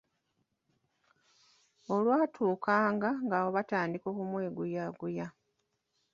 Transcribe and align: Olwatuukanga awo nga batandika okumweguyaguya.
Olwatuukanga 1.93 3.11
awo 3.37 3.49
nga 3.49 3.55
batandika 3.55 4.05
okumweguyaguya. 4.09 5.27